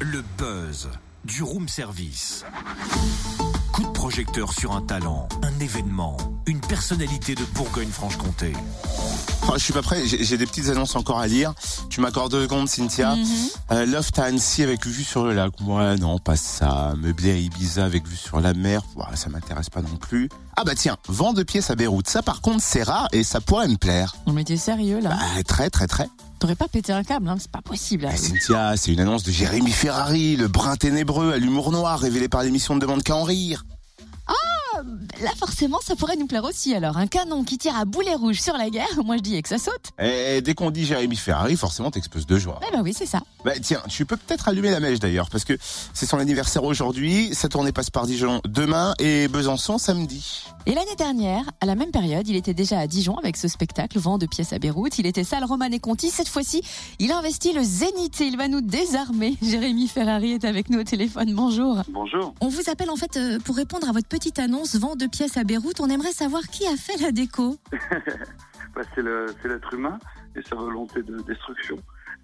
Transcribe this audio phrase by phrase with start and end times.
[0.00, 0.88] Le buzz
[1.24, 2.44] du room service.
[3.72, 6.16] Coup de projecteur sur un talent, un événement,
[6.46, 8.52] une personnalité de Bourgogne-Franche-Comté.
[9.48, 11.52] Oh, je suis pas prêt, j'ai des petites annonces encore à lire.
[11.88, 13.14] Tu m'accordes deux secondes, Cynthia.
[13.70, 15.52] Euh, Loft à Annecy avec vue sur le lac.
[15.62, 16.94] Ouais, non, pas ça.
[16.96, 18.82] Meublé à Ibiza avec vue sur la mer.
[18.96, 20.28] Ouais, ça m'intéresse pas non plus.
[20.56, 22.08] Ah bah tiens, vent de pièces à Beyrouth.
[22.08, 24.16] Ça par contre, c'est rare et ça pourrait me plaire.
[24.26, 26.08] Non mais t'es sérieux là Bah, très, très, très.
[26.40, 28.08] T'aurais pas pété un câble, hein c'est pas possible.
[28.10, 32.30] Eh, Cynthia, c'est une annonce de Jérémy Ferrari, le brin ténébreux à l'humour noir révélé
[32.30, 33.66] par l'émission de Demande qu'à en rire.
[35.22, 36.96] Là forcément ça pourrait nous plaire aussi alors.
[36.96, 39.58] Un canon qui tire à boulet rouge sur la guerre, moi je dis que ça
[39.58, 39.90] saute.
[39.98, 42.60] Et dès qu'on dit Jérémy Ferrari, forcément t'exploses de joie.
[42.68, 43.20] Eh ben oui c'est ça.
[43.44, 45.56] Bah tiens, tu peux peut-être allumer la mèche d'ailleurs, parce que
[45.94, 50.44] c'est son anniversaire aujourd'hui, sa tournée passe par Dijon demain et Besançon samedi.
[50.66, 53.98] Et l'année dernière, à la même période, il était déjà à Dijon avec ce spectacle
[53.98, 54.98] Vent de pièces à Beyrouth.
[54.98, 56.10] Il était salle Roman et Conti.
[56.10, 56.62] Cette fois-ci,
[56.98, 59.36] il a investi le Zénith et il va nous désarmer.
[59.42, 61.34] Jérémy Ferrari est avec nous au téléphone.
[61.34, 61.78] Bonjour.
[61.88, 62.34] Bonjour.
[62.40, 65.36] On vous appelle en fait euh, pour répondre à votre petite annonce Vent de pièces
[65.36, 65.80] à Beyrouth.
[65.80, 67.56] On aimerait savoir qui a fait la déco.
[68.72, 69.98] Bah, c'est l'être humain
[70.36, 71.76] et sa volonté de destruction.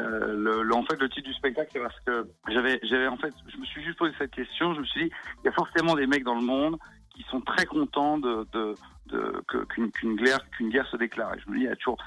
[0.00, 3.64] Euh, en fait, le titre du spectacle, c'est parce que j'avais, en fait, je me
[3.64, 4.74] suis juste posé cette question.
[4.74, 5.10] Je me suis dit,
[5.42, 6.78] il y a forcément des mecs dans le monde
[7.14, 8.44] qui sont très contents de,
[9.68, 11.34] qu'une, guerre, qu'une guerre se déclare.
[11.34, 11.98] Et je me dis, il y a toujours,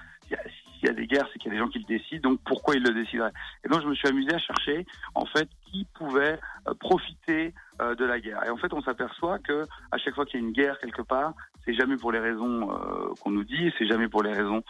[0.86, 2.30] s'il y a des guerres, c'est qu'il y a des gens qui le décident.
[2.30, 3.34] Donc pourquoi ils le décideraient?
[3.64, 7.96] Et donc je me suis amusé à chercher, en fait, qui pouvait euh, profiter euh,
[7.96, 8.44] de la guerre.
[8.46, 11.02] Et en fait, on s'aperçoit que à chaque fois qu'il y a une guerre quelque
[11.02, 11.34] part,
[11.66, 14.64] c'est jamais pour les raisons euh, qu'on nous dit, c'est jamais pour les raisons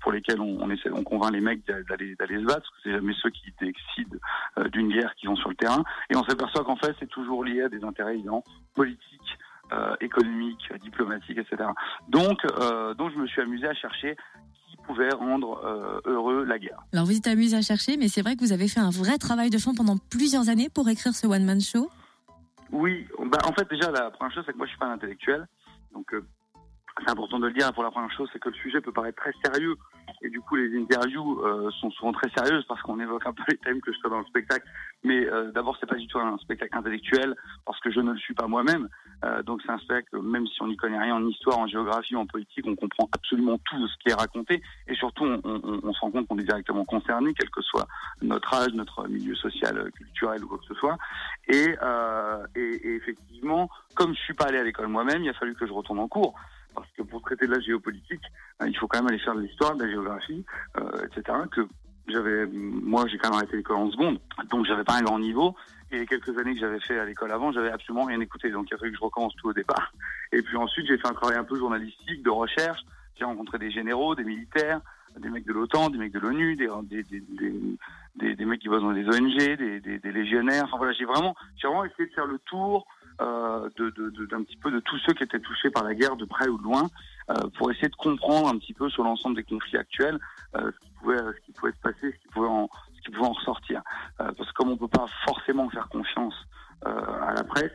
[0.00, 2.92] pour lesquelles on, essaie, on convainc les mecs d'a- d'aller se battre, parce que c'est
[2.92, 4.16] jamais ceux qui décident
[4.70, 5.84] d'une guerre qui vont sur le terrain.
[6.10, 8.42] Et on s'aperçoit qu'en fait, c'est toujours lié à des intérêts évidents
[8.74, 9.38] politiques,
[10.00, 11.56] économiques, diplomatiques, etc.
[12.08, 12.40] Donc,
[12.96, 14.16] donc, je me suis amusé à chercher
[14.82, 16.78] pouvait rendre euh, heureux la guerre.
[16.92, 19.18] Alors vous êtes amusé à chercher, mais c'est vrai que vous avez fait un vrai
[19.18, 21.88] travail de fond pendant plusieurs années pour écrire ce one-man show.
[22.70, 24.92] Oui, bah, en fait déjà la première chose c'est que moi je suis pas un
[24.92, 25.46] intellectuel,
[25.92, 26.24] donc euh,
[26.98, 27.72] c'est important de le dire.
[27.72, 29.76] Pour la première chose c'est que le sujet peut paraître très sérieux
[30.22, 33.42] et du coup les interviews euh, sont souvent très sérieuses parce qu'on évoque un peu
[33.48, 34.66] les thèmes que je fais dans le spectacle.
[35.04, 37.34] Mais d'abord c'est pas du tout un spectacle intellectuel
[37.66, 38.88] parce que je ne le suis pas moi-même.
[39.24, 42.16] Euh, donc c'est un spectacle même si on n'y connaît rien en histoire, en géographie,
[42.16, 46.10] en politique, on comprend absolument tout ce qui est raconté et surtout on, se rend
[46.10, 47.86] compte qu'on est directement concerné, quel que soit
[48.20, 50.96] notre âge, notre milieu social, culturel ou quoi que ce soit.
[51.48, 55.54] Et, euh, et, effectivement, comme je suis pas allé à l'école moi-même, il a fallu
[55.54, 56.34] que je retourne en cours.
[56.74, 58.22] Parce que pour traiter de la géopolitique,
[58.62, 60.44] euh, il faut quand même aller faire de l'histoire, de la géographie,
[60.78, 61.38] euh, etc.
[62.08, 64.18] j'avais, moi, j'ai quand même arrêté l'école en seconde,
[64.50, 65.54] donc j'avais pas un grand niveau.
[65.90, 68.50] Et les quelques années que j'avais fait à l'école avant, j'avais absolument rien écouté.
[68.50, 69.92] Donc il a fallu que je recommence tout au départ.
[70.32, 72.80] Et puis ensuite, j'ai fait un travail un peu journalistique, de recherche.
[73.18, 74.80] J'ai rencontré des généraux, des militaires,
[75.18, 77.22] des mecs de l'OTAN, des mecs de l'ONU, des, des, des,
[78.16, 80.64] des, des, mecs qui bossent dans des ONG, des, des, des légionnaires.
[80.64, 82.86] Enfin voilà, j'ai vraiment, j'ai vraiment essayé de faire le tour
[83.20, 86.16] euh, de, de, d'un petit peu de tous ceux qui étaient touchés par la guerre
[86.16, 86.88] de près ou de loin,
[87.30, 90.18] euh, pour essayer de comprendre un petit peu sur l'ensemble des conflits actuels
[90.56, 90.70] euh,
[91.02, 92.68] pouvait, ce qui pouvait se passer, ce qui pouvait en,
[93.04, 93.82] ce ressortir.
[94.20, 96.34] Euh, parce que comme on peut pas forcément faire confiance
[96.86, 97.72] euh, à la presse,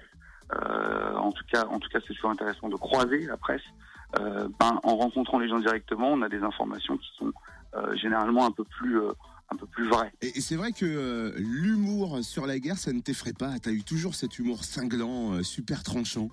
[0.53, 3.61] euh, en tout cas, c'est toujours intéressant de croiser la presse.
[4.19, 7.33] Euh, ben, en rencontrant les gens directement, on a des informations qui sont
[7.75, 9.11] euh, généralement un peu plus euh,
[9.49, 10.11] un peu plus vraies.
[10.21, 13.59] Et, c'est vrai que euh, l'humour sur la guerre, ça ne t'effraie pas.
[13.59, 16.29] T'as eu toujours cet humour cinglant, euh, super tranchant.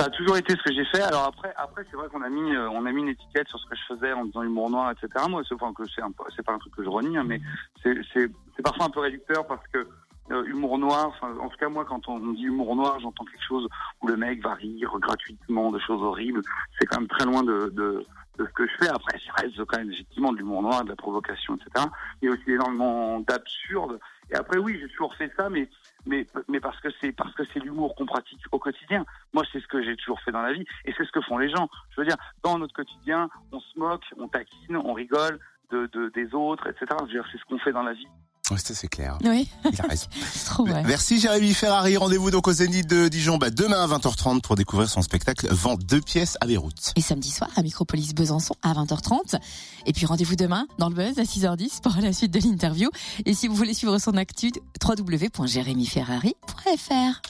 [0.00, 1.02] Ça a toujours été ce que j'ai fait.
[1.02, 3.58] Alors après, après c'est vrai qu'on a mis, euh, on a mis une étiquette sur
[3.58, 5.26] ce que je faisais en disant humour noir, etc.
[5.28, 7.38] Moi, c'est enfin, pas un truc que je renie, hein, mais
[7.82, 8.30] c'est,
[8.62, 9.86] parfois un peu réducteur parce que
[10.30, 13.44] euh, humour noir, en tout cas moi, quand on me dit humour noir, j'entends quelque
[13.46, 13.68] chose
[14.00, 16.40] où le mec va rire gratuitement de choses horribles.
[16.78, 18.02] C'est quand même très loin de, de,
[18.46, 18.88] ce que je fais.
[18.88, 21.86] Après, ça reste quand même effectivement de l'humour noir, de la provocation, etc.
[22.20, 23.98] Il y a aussi énormément d'absurde.
[24.30, 25.68] Et après, oui, j'ai toujours fait ça, mais
[26.06, 29.04] mais mais parce que c'est parce que c'est l'humour qu'on pratique au quotidien.
[29.32, 31.38] Moi, c'est ce que j'ai toujours fait dans la vie, et c'est ce que font
[31.38, 31.68] les gens.
[31.90, 35.38] Je veux dire, dans notre quotidien, on se moque, on taquine, on rigole
[35.70, 36.86] de des autres, etc.
[37.00, 38.08] Je veux dire, c'est ce qu'on fait dans la vie.
[38.56, 39.18] Ça c'est clair.
[39.24, 40.06] Oui, Il a raison.
[40.32, 40.82] c'est trop vrai.
[40.84, 41.96] Merci Jérémy Ferrari.
[41.96, 45.76] Rendez-vous donc au Zénith de Dijon bah, demain à 20h30 pour découvrir son spectacle Vent
[45.76, 46.92] deux pièces à Beyrouth.
[46.96, 49.38] Et samedi soir à Micropolis Besançon à 20h30.
[49.86, 52.90] Et puis rendez-vous demain dans le buzz à 6h10 pour la suite de l'interview.
[53.24, 54.52] Et si vous voulez suivre son actu,
[54.84, 57.22] www.jérémyferrari.fr.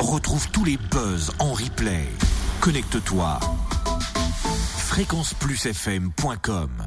[0.00, 2.08] Retrouve tous les buzz en replay.
[2.60, 3.38] Connecte-toi.
[4.76, 6.84] fréquenceplusfm.com